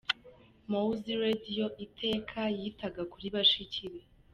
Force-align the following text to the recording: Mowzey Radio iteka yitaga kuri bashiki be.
Mowzey 0.69 1.15
Radio 1.23 1.65
iteka 1.85 2.39
yitaga 2.57 3.01
kuri 3.11 3.27
bashiki 3.35 3.85
be. 3.91 4.01